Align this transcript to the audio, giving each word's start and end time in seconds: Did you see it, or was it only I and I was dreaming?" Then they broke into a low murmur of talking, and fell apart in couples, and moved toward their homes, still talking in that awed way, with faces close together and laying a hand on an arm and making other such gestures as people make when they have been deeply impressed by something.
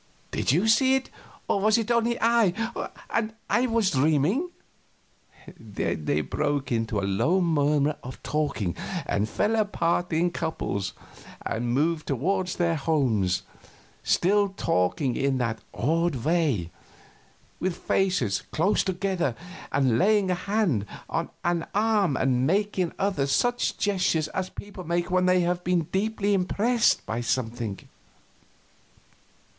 Did 0.31 0.51
you 0.51 0.67
see 0.67 0.95
it, 0.95 1.11
or 1.47 1.61
was 1.61 1.77
it 1.77 1.91
only 1.91 2.19
I 2.19 2.89
and 3.11 3.35
I 3.51 3.67
was 3.67 3.91
dreaming?" 3.91 4.49
Then 5.55 6.05
they 6.05 6.21
broke 6.21 6.71
into 6.71 6.99
a 6.99 7.05
low 7.05 7.39
murmur 7.39 7.95
of 8.01 8.17
talking, 8.23 8.75
and 9.05 9.29
fell 9.29 9.55
apart 9.55 10.11
in 10.11 10.31
couples, 10.31 10.93
and 11.45 11.71
moved 11.71 12.07
toward 12.07 12.47
their 12.47 12.77
homes, 12.77 13.43
still 14.01 14.49
talking 14.49 15.15
in 15.15 15.37
that 15.37 15.59
awed 15.71 16.15
way, 16.25 16.71
with 17.59 17.77
faces 17.77 18.41
close 18.51 18.83
together 18.83 19.35
and 19.71 19.99
laying 19.99 20.31
a 20.31 20.33
hand 20.33 20.87
on 21.11 21.29
an 21.43 21.67
arm 21.75 22.17
and 22.17 22.47
making 22.47 22.91
other 22.97 23.27
such 23.27 23.77
gestures 23.77 24.29
as 24.29 24.49
people 24.49 24.83
make 24.83 25.11
when 25.11 25.27
they 25.27 25.41
have 25.41 25.63
been 25.63 25.81
deeply 25.91 26.33
impressed 26.33 27.05
by 27.05 27.21
something. 27.21 27.87